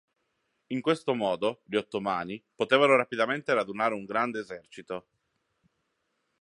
In 0.71 0.81
questo 0.81 1.13
modo, 1.13 1.61
gli 1.63 1.75
Ottomani 1.75 2.43
potevano 2.55 2.95
rapidamente 2.95 3.53
radunare 3.53 3.93
un 3.93 4.05
grande 4.05 4.39
esercito. 4.39 5.07